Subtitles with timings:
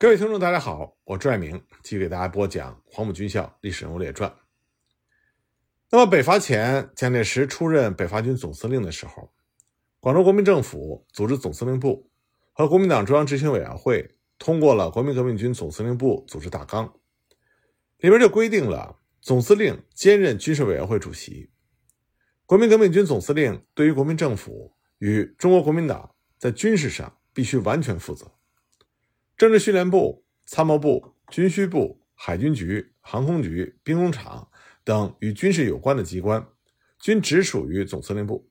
[0.00, 4.30] 各位听众，大家好，我朱爱明继续给大家播讲《黄埔军校历史人物列传》。
[5.90, 9.32] 那么，北伐前，蒋介石出任北伐军总司令的时候，
[9.98, 12.08] 广州国民政府组织总司令部
[12.52, 16.86] 和国民党中央执行委员会通过了《国民革命军总司令部组织大纲》，
[17.96, 21.50] 里面就规定了总司令兼任军事委员会主席。
[22.46, 28.30] 国民革命军总司令对于国民政府与中国国民党在军事上必须完全负责。
[29.38, 34.50] 政治训练部、参谋部、军需部、海军局、航空局、兵工厂
[34.82, 36.44] 等与军事有关的机关，
[36.98, 38.50] 均直属于总司令部。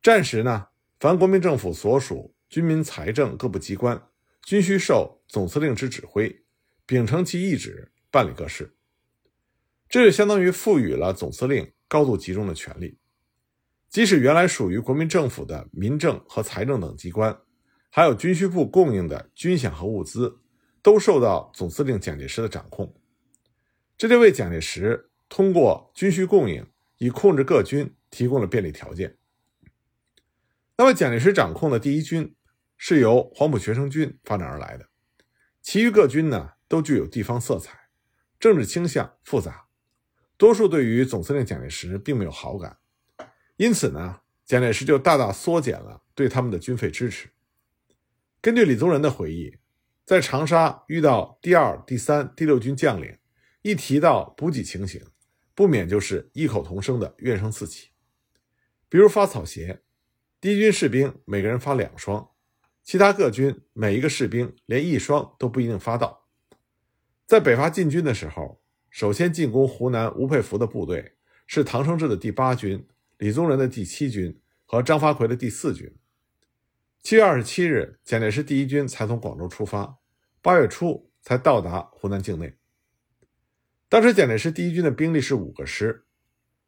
[0.00, 0.68] 战时呢，
[1.00, 4.00] 凡国民政府所属军民财政各部机关，
[4.44, 6.44] 均需受总司令之指挥，
[6.86, 8.76] 秉承其意志办理各事。
[9.88, 12.96] 这就相当于赋予了总司令高度集中的权力，
[13.88, 17.36] 即使原来属于国民政府的民政和财政等机关。
[17.96, 20.40] 还有军需部供应的军饷和物资，
[20.82, 22.94] 都受到总司令蒋介石的掌控。
[23.96, 29.16] 这就为蒋介石通过军需供应以控制各军提供了便利条件。
[30.76, 32.36] 那么，蒋介石掌控的第一军
[32.76, 34.90] 是由黄埔学生军发展而来的，
[35.62, 37.88] 其余各军呢都具有地方色彩，
[38.38, 39.68] 政治倾向复杂，
[40.36, 42.76] 多数对于总司令蒋介石并没有好感，
[43.56, 47.30] 因此呢，蒋介石就大大缩减了对他们的军费支持。
[48.40, 49.56] 根据李宗仁的回忆，
[50.04, 53.18] 在长沙遇到第二、第三、第六军将领，
[53.62, 55.02] 一提到补给情形，
[55.54, 57.88] 不免就是异口同声的怨声四起。
[58.88, 59.82] 比如发草鞋，
[60.40, 62.30] 第一军士兵每个人发两双，
[62.84, 66.28] 其他各军每一个士兵连一双都不一定发到。
[67.26, 71.16] 在北伐进军的时候，首先进攻湖南吴佩孚的部队
[71.48, 72.86] 是唐生智的第八军、
[73.18, 75.92] 李宗仁的第七军和张发奎的第四军。
[77.08, 80.00] 七月二十七日，蒋介石第一军才从广州出发，
[80.42, 82.56] 八月初才到达湖南境内。
[83.88, 86.04] 当时蒋介石第一军的兵力是五个师，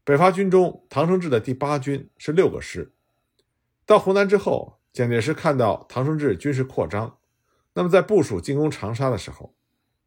[0.05, 2.93] 北伐军中唐生智的第八军是六个师。
[3.85, 7.19] 到湖南之后，蒋介石看到唐生智军事扩张，
[7.75, 9.57] 那么在部署进攻长沙的时候，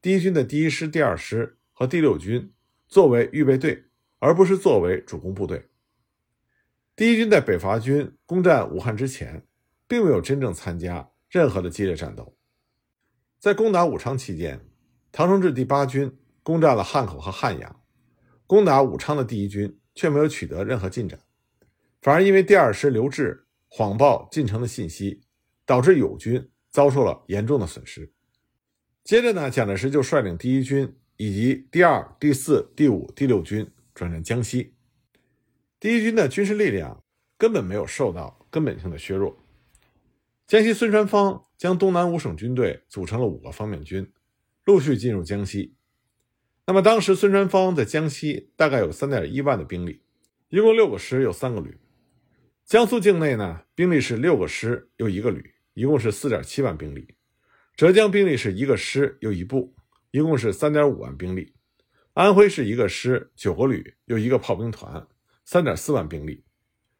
[0.01, 2.53] 第一军的第一师、第二师和第六军
[2.87, 3.83] 作为预备队，
[4.19, 5.67] 而不是作为主攻部队。
[6.95, 9.45] 第一军在北伐军攻占武汉之前。
[9.91, 12.37] 并没有真正参加任何的激烈战斗。
[13.37, 14.65] 在攻打武昌期间，
[15.11, 17.83] 唐生智第八军攻占了汉口和汉阳，
[18.47, 21.19] 攻打武昌的第一军却没有取得任何进展，
[22.01, 25.23] 反而因为第二师刘峙谎报进城的信息，
[25.65, 28.13] 导致友军遭受了严重的损失。
[29.03, 34.73] 接着呢，蒋介石就率领第一军以及第二、第四、第五、第六军转战江西。
[35.81, 37.03] 第一军的军事力量
[37.37, 39.37] 根本没有受到根本性的削弱。
[40.51, 44.11] 江西孙传芳将东南五省军队组成了五个方面军，
[44.65, 45.77] 陆续进入江西。
[46.67, 50.01] 那么当时孙传芳在江西大概有三点一万的兵力，
[50.49, 51.79] 一共六个师有三个旅。
[52.65, 57.15] 江苏境内呢，兵力是六个师又一个旅，一共是四点七万兵力。
[57.77, 59.73] 浙江兵力是一个师又一部，
[60.11, 61.53] 一共是三点五万兵力。
[62.11, 65.07] 安徽是一个师九个旅又一个炮兵团，
[65.45, 66.43] 三点四万兵力。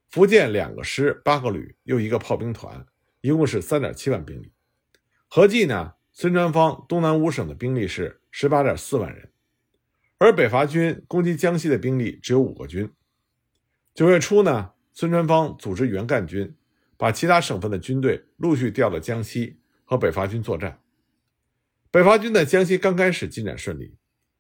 [0.09, 2.85] 福建两个师八个旅又一个炮兵团。
[3.22, 4.52] 一共是三点七万兵力，
[5.28, 9.30] 合计呢，孙传芳东南五省的兵力是十八点四万人，
[10.18, 12.92] 而北伐军攻击江西的兵力只有五个军。
[13.94, 16.56] 九月初呢，孙传芳组织原干军，
[16.98, 20.80] 把其他省份的军队陆续调到江西和北伐军作战。
[21.92, 23.96] 北伐军在江西刚开始进展顺利，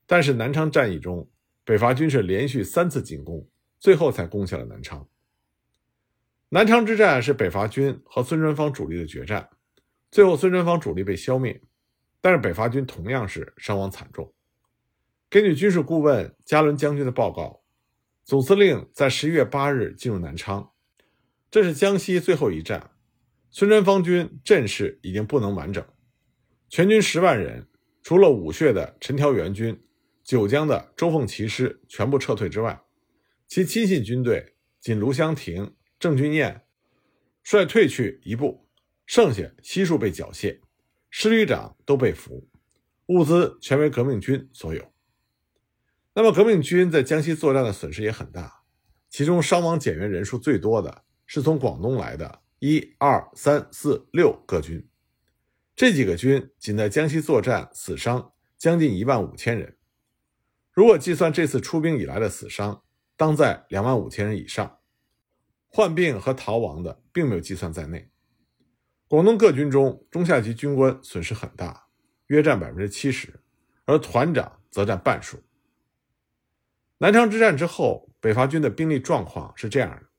[0.07, 1.29] 但是南昌战役中，
[1.63, 3.47] 北伐军是连续三次进攻，
[3.77, 5.07] 最后才攻下了南昌。
[6.53, 9.51] 南昌之战是北伐军和孙传芳主力的决战，
[10.11, 11.61] 最后孙传芳主力被消灭，
[12.19, 14.33] 但是北伐军同样是伤亡惨重。
[15.29, 17.63] 根据军事顾问加伦将军的报告，
[18.25, 20.73] 总司令在十一月八日进入南昌，
[21.49, 22.91] 这是江西最后一战，
[23.49, 25.81] 孙传芳军阵势已经不能完整，
[26.67, 27.69] 全军十万人，
[28.03, 29.81] 除了武穴的陈条元军、
[30.21, 32.81] 九江的周凤岐师全部撤退之外，
[33.47, 35.73] 其亲信军队仅卢湘亭。
[36.01, 36.65] 郑君彦
[37.43, 38.67] 率退去一部，
[39.05, 40.59] 剩下悉数被缴械，
[41.11, 42.49] 师旅长都被俘，
[43.05, 44.91] 物资全为革命军所有。
[46.15, 48.63] 那么，革命军在江西作战的损失也很大，
[49.11, 54.83] 其中伤亡减员人数最多的是从广东来的一二三四六各军，
[55.75, 59.77] 这几个军仅在江西作战死伤将近一万五千人，
[60.71, 62.81] 如果计算这次出兵以来的死伤，
[63.15, 64.79] 当在两万五千人以上。
[65.73, 68.11] 患病和逃亡的并没有计算在内。
[69.07, 71.87] 广东各军中中下级军官损失很大，
[72.27, 73.41] 约占百分之七十，
[73.85, 75.41] 而团长则占半数。
[76.97, 80.09] 南昌之战之后，北伐军的兵力状况是这样的：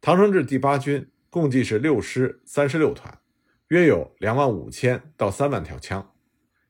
[0.00, 3.20] 唐生智第八军共计是六师三十六团，
[3.68, 6.12] 约有两万五千到三万条枪，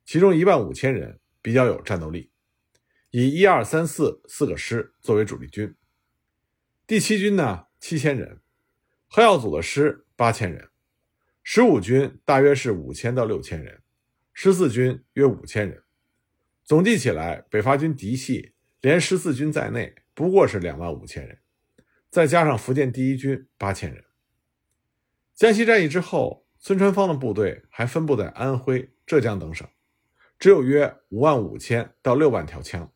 [0.05, 2.31] 其中一万五千人比较有战斗力，
[3.11, 5.75] 以一二三四四个师作为主力军。
[6.87, 8.39] 第七军呢七千人，
[9.09, 10.71] 贺耀祖的师八千人，
[11.43, 13.83] 十五军大约是五千到六千人，
[14.33, 15.83] 十四军约五千人，
[16.63, 18.55] 总计起来，北伐军嫡系。
[18.81, 21.41] 连十四军在内，不过是两万五千人，
[22.09, 24.05] 再加上福建第一军八千人。
[25.35, 29.69] 江西战役之后，孙传芳的部队还分布在安徽、浙江等省，
[30.39, 32.93] 只有约五万五千到六万条枪。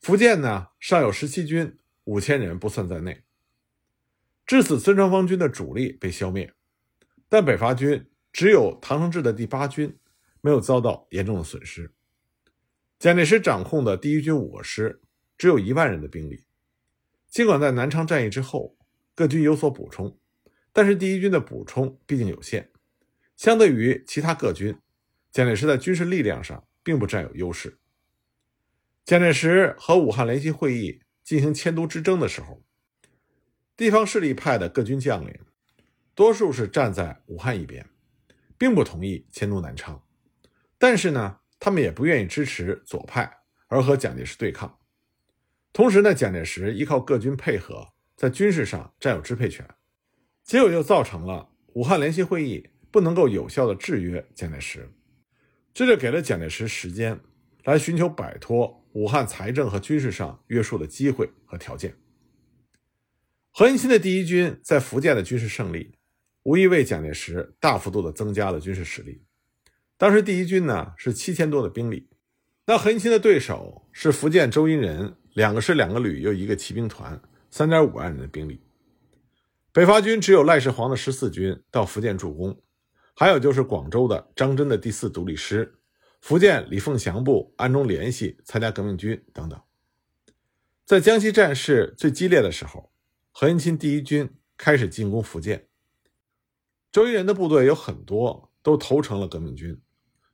[0.00, 3.22] 福建呢，尚有十七军，五千人不算在内。
[4.50, 6.52] 至此，孙传芳军的主力被消灭，
[7.28, 9.96] 但北伐军只有唐生智的第八军
[10.40, 11.92] 没有遭到严重的损失。
[12.98, 15.00] 蒋介石掌控的第一军五个师
[15.38, 16.42] 只有一万人的兵力，
[17.28, 18.76] 尽管在南昌战役之后
[19.14, 20.18] 各军有所补充，
[20.72, 22.72] 但是第一军的补充毕竟有限，
[23.36, 24.76] 相对于其他各军，
[25.30, 27.78] 蒋介石在军事力量上并不占有优势。
[29.04, 32.64] 蒋介石和武汉联席会议进行迁都之争的时候，
[33.80, 35.34] 地方势力派的各军将领
[36.14, 37.88] 多数是站在武汉一边，
[38.58, 40.02] 并不同意迁都南昌，
[40.76, 41.38] 但是呢。
[41.62, 43.30] 他们也不愿意支持左派
[43.68, 44.78] 而和蒋介石对抗，
[45.74, 49.68] 同时呢，蒋介石依靠各军配合，在军事上占有支配权，
[50.42, 54.90] 结果就造成了武汉联席会议不能够有效的制约蒋介石，
[55.74, 57.20] 这就给了蒋介石时间
[57.64, 61.94] 来寻求摆脱武汉财政和军事上约束的机会和条件。
[63.52, 65.94] 何应钦的第一军在福建的军事胜利，
[66.44, 69.22] 无疑为蒋介石大幅度的增加了军事实力。
[69.98, 72.08] 当时第一军呢是七千多的兵力，
[72.66, 77.20] 那何应钦的对手是福建周荫人两个师两个旅又一个骑兵团，
[77.50, 78.60] 三点五万人的兵力。
[79.72, 82.60] 北伐军只有赖世煌的十四军到福建助攻，
[83.14, 85.74] 还有就是广州的张真的第四独立师，
[86.20, 89.60] 福建李凤祥部暗中联系参加革命军等等。
[90.86, 92.89] 在江西战事最激烈的时候，
[93.32, 95.68] 何应钦第一军开始进攻福建，
[96.90, 99.80] 周荫人的部队有很多都投诚了革命军。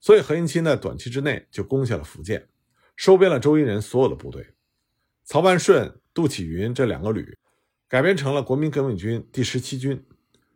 [0.00, 2.48] 所以何应钦在短期之内就攻下了福建，
[2.94, 4.54] 收编了周荫人所有的部队。
[5.25, 7.37] 曹万顺、杜启云这两个旅
[7.88, 10.04] 改编成了国民革命军第十七军，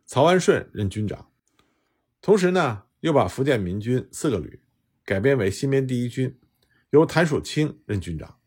[0.05, 1.29] 曹万顺任军长。
[2.21, 4.61] 同时呢，又把福建民军四个旅
[5.03, 6.39] 改编为新编第一军，
[6.91, 8.39] 由谭曙清任军长。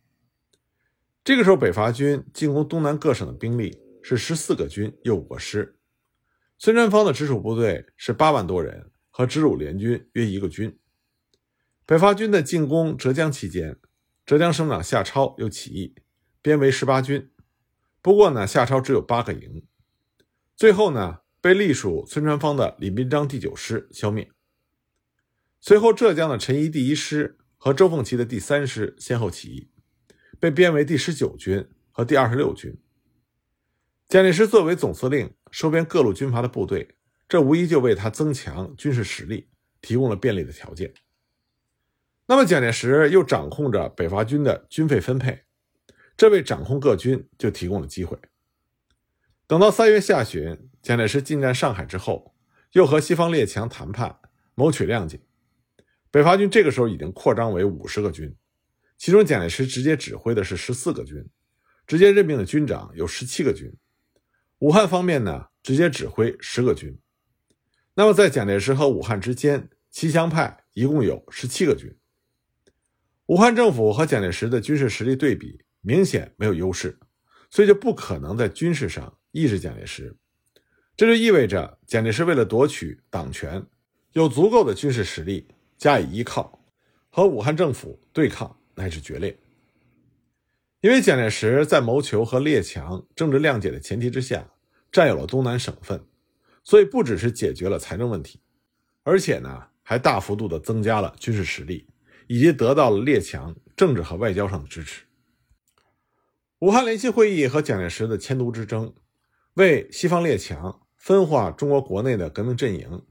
[1.22, 5.78] 这个时候，北伐军进攻东南各省的兵力是十四个军又五个师，
[6.58, 10.78] 孙传芳的直属部队是八万多人，和直属联军约一个军。
[11.86, 13.78] 北伐军的进攻浙江期间，
[14.26, 15.94] 浙江省长夏超又起义，
[16.42, 17.30] 编为十八军。
[18.02, 19.64] 不过呢，夏超只有八个营，
[20.54, 24.30] 最后呢被隶属孙传芳的李斌章第九师消灭。
[25.60, 29.70] 随后，浙江的陈仪第一师和周凤岐的第三师先后起义，
[30.38, 32.78] 被编为第十九军和第二十六军。
[34.08, 36.96] 蒋介石作为总司令，收编各路军阀的部队，
[37.28, 39.48] 这无疑就为他增强军事实力
[39.80, 40.92] 提供了便利的条件。
[42.26, 45.44] 那么，蒋介石又掌控着北伐军的军费分配，
[46.16, 48.16] 这为掌控各军就提供了机会。
[49.46, 52.34] 等到三月下旬，蒋介石进占上海之后，
[52.72, 54.20] 又和西方列强谈判，
[54.54, 55.20] 谋取谅解。
[56.10, 58.34] 北伐军这个时候已经扩张为五十个军，
[58.96, 61.26] 其中蒋介石直接指挥的是十四个军，
[61.86, 63.74] 直接任命的军长有十七个军。
[64.64, 66.98] 武汉方面呢，直接指挥十个军。
[67.92, 71.94] 那么，在蒋介石和武汉之间，骑墙派一共有十七个军。
[73.26, 76.98] 武汉政府和蒋介石的军事实力对比明显没有优势，
[77.50, 80.16] 所以就不可能在军事上抑制蒋介石。
[80.96, 83.62] 这就意味着蒋介石为了夺取党权，
[84.14, 86.64] 有足够的军事实力加以依靠，
[87.10, 89.38] 和武汉政府对抗乃至决裂。
[90.80, 94.50] 因为蒋介石在谋求和列强政治谅解的前提之下，
[94.94, 96.02] 占有了东南省份，
[96.62, 98.40] 所以不只是解决了财政问题，
[99.02, 101.86] 而且呢还大幅度的增加了军事实力。
[102.26, 105.04] 以及得到了列强政治和外交上的支持。
[106.60, 108.94] 武汉联席会议和蒋介石的迁都之争，
[109.54, 113.02] 为西方列强分化中国国内的革命阵营，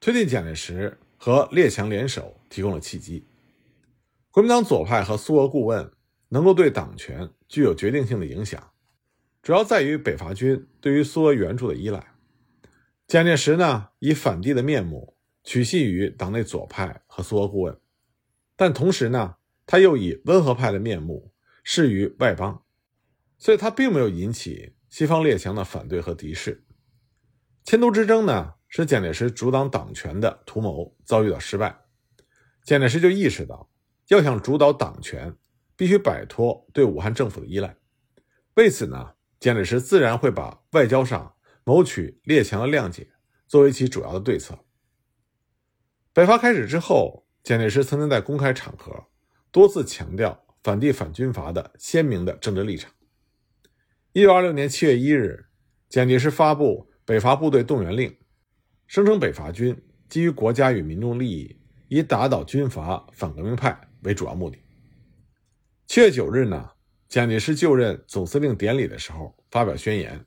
[0.00, 3.24] 推进蒋介石和列强联手提供了契机。
[4.32, 5.92] 国民党左派和苏俄顾问
[6.28, 8.72] 能够对党权具有决定性的影响，
[9.46, 12.14] 主要在于北伐军对于苏俄援助的依赖。
[13.06, 17.22] 蒋介石呢，以反帝的面目取信于党内左派和。
[17.22, 17.78] 苏俄顾问，
[18.56, 22.64] 但同时呢，他又以温和派的面目示于外邦，
[23.38, 26.64] 所以他并没有引起西方列强的反对和敌视。
[27.62, 31.84] 迁都之争呢，使蒋介石主导党权的图谋遭遇到失败，
[32.64, 33.70] 蒋介石就意识到，
[34.08, 35.36] 要想主导党权，
[35.76, 37.76] 必须摆脱对武汉政府的依赖。
[38.54, 43.10] 为此呢，蒋介石自然会把外交上谋取列强的谅解
[43.46, 44.58] 作为其主要的对策。
[46.12, 49.08] 北伐开始之后，蒋介石曾经在公开场合
[49.50, 52.90] 多次强调反帝反军阀的鲜明的政治立场。
[54.12, 55.46] 一九二六年七月一日，
[55.88, 58.16] 蒋介石发布北伐部队动员令，
[58.86, 59.76] 声称北伐军
[60.08, 64.58] 基于国家与民众利益，以打倒军阀反革命派为主要目的。
[65.86, 66.70] 七月九日呢，
[67.16, 70.22] 蒋介石就任总司令典礼的时候发表宣言，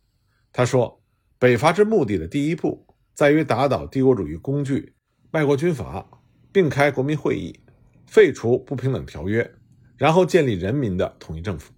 [0.51, 0.99] 他说
[1.37, 4.95] ：“北伐之目的的第一步，在于打倒帝国主义工具。”
[5.29, 6.03] 卖国军阀，
[6.51, 7.59] 并开国民会议，
[8.07, 9.47] 废除不平等条约，
[9.97, 11.71] 然后建立人民的统一政府。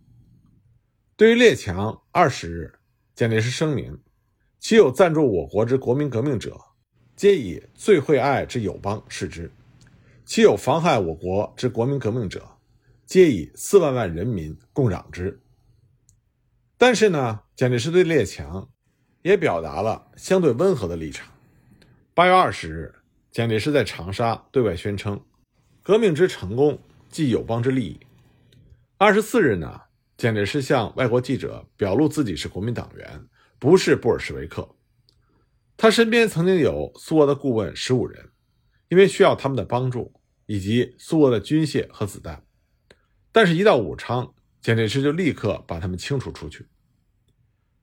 [1.18, 2.74] 对于列强，二十日，
[3.14, 4.00] 蒋介石声明：
[4.62, 6.58] 其有赞助我国之国民革命者，
[7.18, 9.50] 皆以最惠爱之友邦视之；
[10.24, 12.51] 其有妨害我国之国民革命者，
[13.12, 15.42] 皆以四万万人民共攘之。
[16.78, 18.72] 但是呢，蒋介石对列强
[19.22, 21.30] 也表达了相对温和的立场。
[22.14, 22.96] 八月二十日。
[23.30, 25.22] 蒋介石在长沙对外宣称
[25.84, 28.00] ：“革命之成功，即友邦之利益。”
[28.98, 29.82] 二十四日呢，
[30.16, 33.28] 蒋介石向外国记者表露自己是国民党员，
[33.60, 34.74] 不是布尔什维克。
[35.76, 38.32] 他身边曾经有苏俄的顾问十五人，
[38.88, 40.14] 因为需要他们的帮助
[40.46, 42.46] 以及苏俄的军械和子弹。
[43.32, 46.68] 但是，一到武昌，蒋介石就立刻把他们清除出去。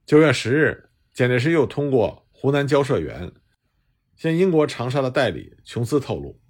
[0.05, 3.33] 九月十日，蒋介石又通过湖南交涉员。
[4.17, 6.41] 向英国长沙的代理琼斯透露，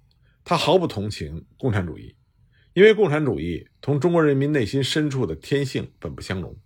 [0.43, 2.15] 他毫不同情共产主义，
[2.73, 6.57] 因为共产主义同中国人民内心深处的天性本不相容。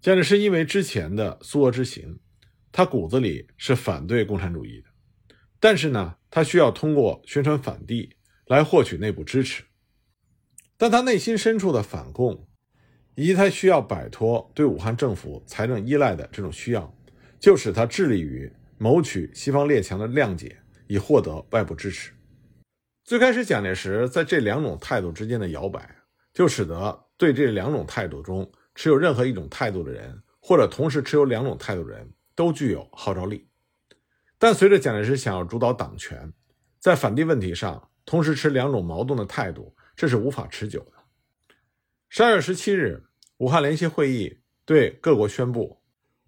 [0.00, 2.20] 蒋介石因为之前的苏俄之行，
[2.70, 4.88] 他骨子里是反对共产主义的，
[5.58, 9.64] 但是呢，他需要通过宣传反帝来获取内部支持。
[10.80, 12.48] 但他内心深处的反共，
[13.14, 16.90] 以及他需要摆脱对武汉政府财政依赖的这种需要，
[17.38, 18.50] 就使他致力于。
[18.78, 20.56] 谋取西方列强的谅解，
[20.86, 22.12] 以获得外部支持。
[23.04, 25.96] 最开始，蒋介石在这两种态度之间的摇摆，
[26.32, 33.46] 就使得对这两种态度中持有任何一种态度的人，或者同时持有两种态度的人，都具有号召力。
[34.38, 36.32] 但随着蒋介石想要主导党权，
[36.78, 40.92] 在反帝问题上同时持两种矛盾的态度，这是无法持久的。
[42.08, 43.04] 十二月十七日，
[43.36, 45.82] 武汉联席会议对各国宣布，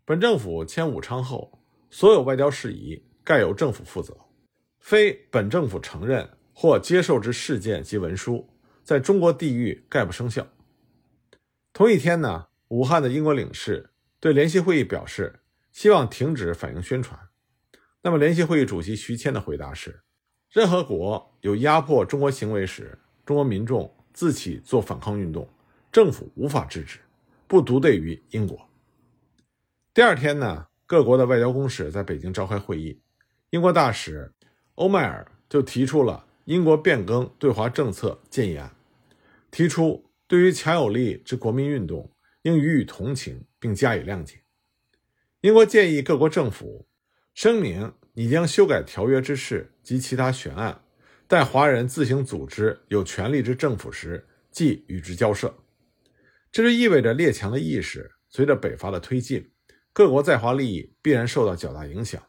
[0.05, 1.59] 本政府迁武昌后。
[1.89, 4.15] 所有外交事宜盖由政府负责，
[4.79, 8.47] 非本政府承认或接受之事件及文书，
[8.83, 10.47] 在中国地域概不生效。
[11.73, 13.89] 同一天呢，武汉的英国领事
[14.21, 17.19] 对联席会议表示，希望停止反映宣传。
[18.03, 20.03] 那么，联席会议主席徐谦的回答是：
[20.51, 25.49] 任何国有压迫中国行为时，中国民众自起做反抗运动，
[25.91, 26.99] 政府无法制止，
[27.47, 28.69] 不独对于英国。
[29.95, 30.67] 第二天呢？
[30.85, 33.01] 各国的外交公使在北京召开会议，
[33.49, 34.31] 英国大使
[34.75, 38.77] 欧迈尔就提出了英国变更对华政策建议案，
[39.51, 42.11] 提出对于强有力之国民运动
[42.43, 44.43] 应予以同情并加以谅解。
[45.41, 46.87] 英国建议各国政府
[47.33, 50.83] 声明拟将修改条约之事及其他悬案，
[51.33, 55.55] 在华人自行组织有权力之政府时，即与之交涉。
[56.51, 59.51] 这就意味着列强的意识随着北伐的推进。
[59.95, 62.23] 各国在华利益必然受到较大影响，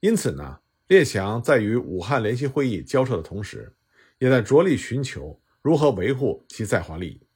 [0.00, 0.58] 因此呢，
[0.88, 3.74] 列强在与武汉联席会议交涉的同时，
[4.18, 7.26] 也在着力寻求如何维护其在华利益。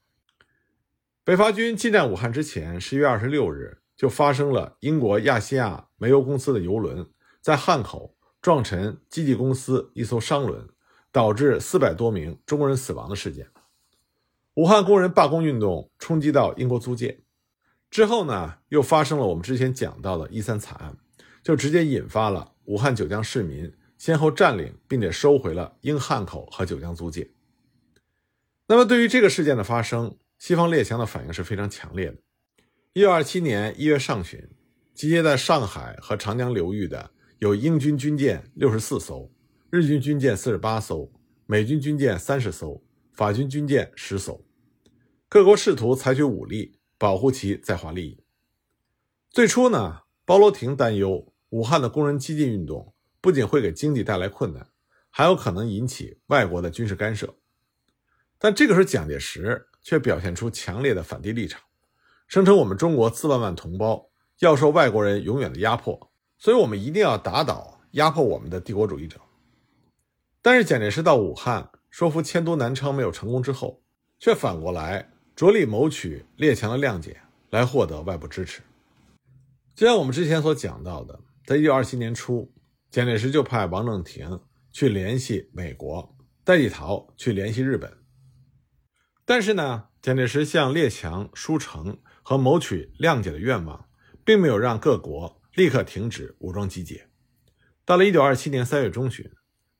[1.25, 7.09] 北伐军进占武汉之前，十一月二十六日就发生了英国亚细亚煤油公司的油轮
[7.41, 10.69] 在汉口撞沉基地公司一艘商轮，
[11.19, 13.49] 导致四百多名中国人死亡的事件。
[14.55, 17.25] 武汉工人罢工运动冲击到英国租界。
[17.91, 20.97] 之后呢，又发生了我们之前讲到的一三惨案，
[21.43, 27.29] 就直接引发了武汉九江市民先后占领并且收回了英汉口和九江租界。
[28.69, 32.19] 那么，对于这个事件的发生，西方列强的反应是非常强烈的。
[32.93, 34.49] 一九二七年一月上旬，
[34.95, 37.11] 集结在上海和长江流域的
[37.41, 39.29] 有英军军舰六十四艘，
[39.71, 41.11] 日军军舰四十八艘，
[41.47, 42.83] 美军军舰三十艘，
[43.13, 44.45] 法军军舰十艘，
[45.29, 46.75] 各国试图采取武力。
[47.01, 48.25] 保护其在华利益。
[49.31, 54.67] 最初呢，包罗廷担忧武汉的工人激进运动不仅会给经济带来困难，
[55.09, 57.37] 还有可能引起外国的军事干涉。
[58.37, 61.61] 但这个时候，蒋介石却表现出强烈的反帝立场，
[62.27, 64.11] 声称我们中国四万万同胞
[64.41, 69.21] 要受外国人永远的压迫，所以我们一定要打倒压迫我们的帝国主义者。
[70.51, 73.83] 但是蒋介石到武汉说服迁都南昌没有成功之后，
[74.19, 78.63] 却反过来着力谋取列强的谅解，来获得外部支持。
[79.75, 82.51] 就像我们之前所讲到的，在一九二七年初，
[82.91, 84.41] 蒋介石就派王正廷
[84.73, 87.93] 去联系美国，戴季陶去联系日本。
[89.27, 93.87] 但是呢，蒋介石向列强书诚和谋取谅解的愿望，
[94.25, 97.07] 并没有让各国立刻停止武装集结。
[97.85, 99.31] 到了一九二七年三月中旬，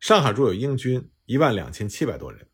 [0.01, 2.47] 上海驻有英军一万两千七百多人，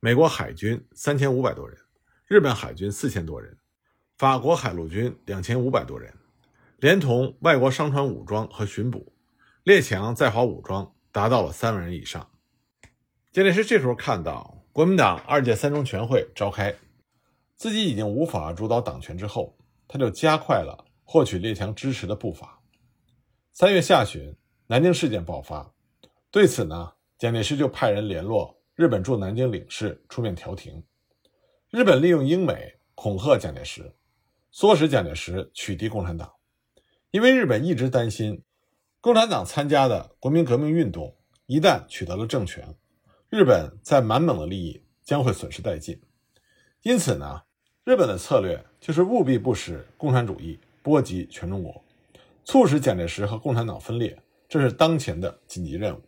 [0.00, 1.78] 美国海军三千五百多人，
[2.26, 3.58] 日本海军四千多人，
[4.18, 6.14] 法国海陆军两千五百多人，
[6.78, 9.12] 连同外国商船武装和巡捕，
[9.64, 12.30] 列强在华武装达到了三万人以上。
[13.32, 14.56] 蒋介石这时候看到。
[14.72, 16.76] 国民党二届三中全会召开，
[17.56, 22.60] 自己已经无法主导党权之后，他就加快了获取列强支持的步伐。
[23.50, 24.36] 三月下旬，
[24.68, 25.74] 南京事件爆发，
[26.32, 30.84] 对此呢，蒋介石就派人联络日本驻南京领事出面调停。
[31.70, 33.92] 日本利用英美恐吓蒋介石，
[34.52, 36.32] 唆使蒋介石取缔共产党，
[37.10, 38.44] 因为日本一直担心
[39.00, 42.76] 共产党参加的国民革命运动一旦取得了政权。
[43.28, 46.00] 日本在满蒙的利益将会损失殆尽，
[46.82, 47.42] 因此呢，
[47.82, 51.84] 日本的策略就是务必不使共产主义波及全中国，
[52.44, 54.16] 促使蒋介石和共产党分裂，
[54.48, 56.00] 这是当前的紧急任务。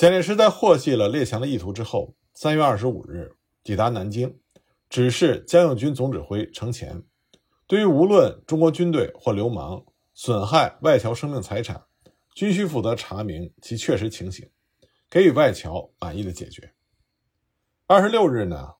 [0.00, 4.34] 蒋介石在获悉了列强的意图之后，三月二十五日抵达南京，
[4.88, 7.02] 指示江右军总指挥程潜，
[7.66, 11.84] 对于无论中国军队或流氓损害外侨生命财产，
[12.34, 14.48] 均需负责查明其确实情形。
[15.10, 16.72] 给予外侨满意的解决。
[17.86, 18.76] 二十六日呢，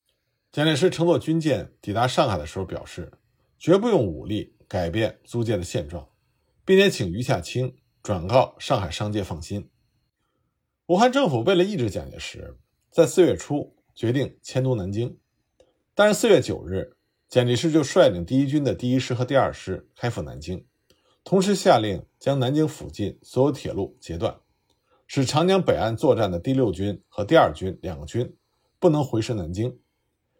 [0.50, 3.13] 蒋介石乘坐军舰抵达上海的时候表示，
[3.59, 6.09] 绝不用武力改变租界的现状，
[6.65, 9.70] 并且请余下清转告上海商界放心。
[10.91, 12.59] 武汉政府为了抑制蒋介石，
[12.91, 15.17] 在四月初决定迁都南京，
[15.95, 16.97] 但是四月九日，
[17.29, 20.67] 蒋介石就率领第一军的第一师和第二师开赴南京，
[21.23, 24.37] 同时下令将南京附近所有铁路截断。
[25.07, 28.37] 使长江北岸作战的第六军和第二军两个军
[28.81, 29.79] 不能回师南京，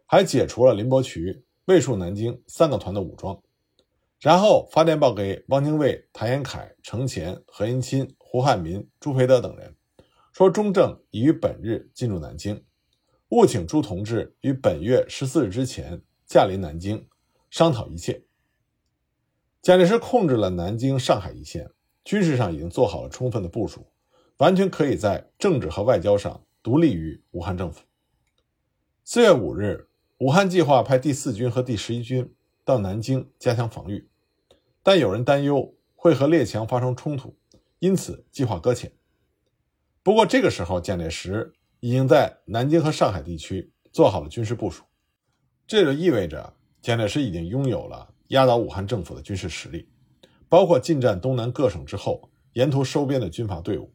[0.05, 3.41] 还解除了林伯渠、卫戍南京三个团的武装，
[4.19, 9.77] 然后发电报给汪精卫、谭延闿、程潜、何应钦、胡汉民、朱培德等人，
[10.41, 12.65] 说中正已于本日进入南京，
[13.29, 17.07] 务请朱同志于本月十四日之前驾临南京，
[17.51, 18.23] 商讨一切。
[19.61, 21.69] 蒋介石控制了南京、上海一线，
[22.03, 23.85] 军事上已经做好了充分的部署。
[24.37, 27.83] 完全可以在政治和外交上独立于武汉政府。
[29.03, 32.33] 四月五日，武汉计划派第四军和第十一军
[32.65, 34.09] 到南京加强防御，
[34.81, 37.37] 但有人担忧会和列强发生冲突，
[37.77, 38.91] 因此计划搁浅。
[40.03, 44.83] 不过这个时候，蒋介石已经在南京和上海地区做好了军事部署，
[45.67, 49.87] 这就意味着蒋介石已经拥有了压倒武汉政府的军事实力，
[50.49, 53.93] 包括进占东南各省之后，沿途收编的军阀队伍。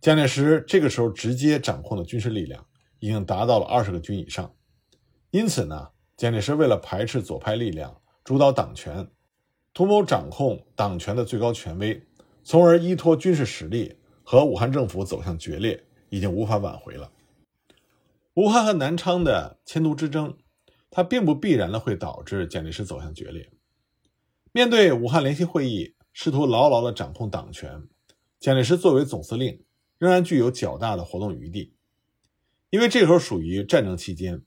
[0.00, 2.66] 蒋介石这个时候直接掌控的军事力量
[2.98, 4.54] 已经达到了二十个军以上，
[5.30, 9.06] 因此呢，蒋介石为了排斥左派力量主导党权，
[9.74, 12.02] 图谋掌控党权的最高权威，
[12.42, 13.94] 从而依托军事实力
[14.30, 17.10] 和武汉政府走向决裂，已经无法挽回了。
[18.34, 20.38] 武汉和南昌的迁都之争，
[20.88, 23.50] 它并不必然的会导致蒋介石走向决裂。
[24.52, 27.88] 面对武汉联席会议试图牢牢的掌控党权，
[28.38, 29.64] 蒋介石作为总司令。
[29.98, 31.74] 仍然具有较大的活动余地，
[32.70, 34.42] 因为这时候属于战争期间，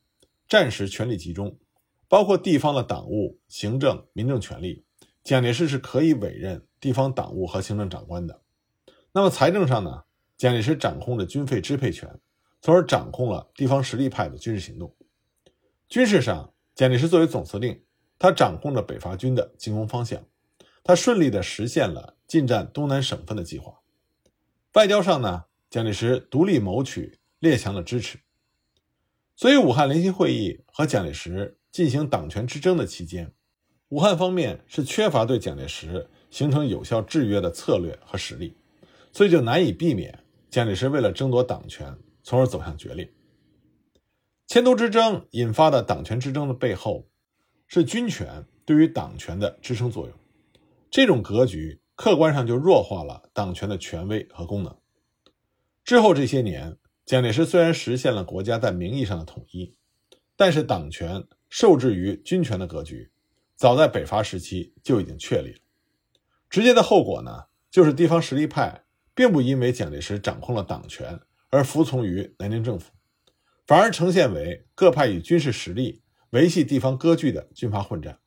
[0.47, 1.59] 战时权力集中，
[2.07, 4.85] 包括地方的党务、行政、民政权力，
[5.25, 8.42] 蒋介石是可以委任地方党务和行政长官的。
[9.15, 10.05] 那么财政上呢？
[10.37, 12.19] 蒋介石掌控着军费支配权，
[12.61, 14.95] 从而掌控了地方实力派的军事行动。
[15.87, 17.83] 军事上，蒋介石作为总司令，
[18.17, 20.25] 他掌控着北伐军的进攻方向，
[20.83, 23.81] 他顺利地实现了进占东南省份的计划。
[24.73, 28.17] 外交上呢，蒋介石独立谋取列强的支持，
[29.35, 33.31] 所以武汉联席会议和蒋介石进行党权之争的期间，
[33.89, 38.57] 武汉方面是缺乏对蒋介石形成有效制约的策略和实力，
[39.13, 43.13] 所以就难以避免蒋介石为了争夺党权，从而走向决裂。
[44.47, 47.07] 迁都之争引发的党权之争的背后，
[47.65, 50.13] 是军权对于党权的支撑作用，
[50.91, 51.79] 这种格局。
[51.95, 54.75] 客观上就弱化了党权的权威和功能。
[55.85, 59.77] 之后这些年，蒋介石虽然实现了国家在名义上的统一，
[60.35, 63.11] 但是党权受制于军权的格局，
[63.55, 65.59] 早在北伐时期就已经确立了。
[66.49, 68.82] 直接的后果呢，就是地方实力派
[69.15, 72.91] 并不因为蒋介石掌控了党权而服从于南京政府，
[73.65, 78.19] 反而呈现为各派以军事实力维系地方割据的军阀混战。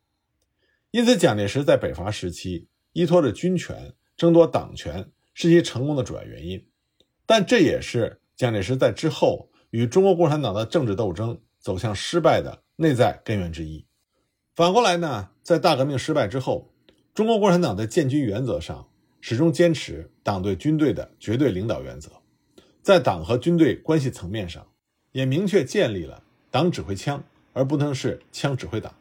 [0.92, 6.66] 因此，蒋介石在北伐时期依托着军权争夺党权是其成功的主要原因，
[7.27, 13.85] 但这也是蒋介石在之后与中国共产党的政治斗争走向失败的内在根源之一。
[14.55, 16.72] 反过来呢，在大革命失败之后，
[17.12, 18.88] 中国共产党在建军原则上
[19.29, 22.12] 始终坚持党对军队的绝对领导原则，
[22.81, 24.65] 在党和军队关系层面上，
[25.11, 27.21] 也明确建立了党指挥枪，
[27.53, 28.95] 而不能是枪指挥党。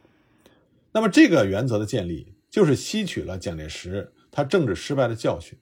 [0.92, 5.56] 那么，这个原则的建立，就是吸取了蒋介石他政治失败的教训。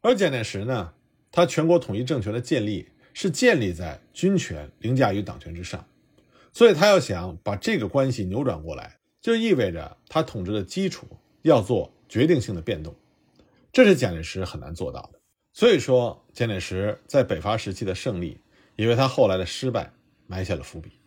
[0.00, 0.92] 而蒋介石呢，
[1.30, 5.86] 他全国统一政权的建立是建立在军权凌驾于党权之上，
[6.52, 11.06] 所以他要想把这个关系扭转过来，就意味着他统治的基础
[11.42, 12.92] 要做决定性的变动，
[13.72, 15.20] 这是蒋介石很难做到的。
[15.52, 18.40] 所以说，蒋介石在北伐时期的胜利，
[18.76, 19.92] 也为他后来的失败
[20.26, 20.99] 埋下了伏笔。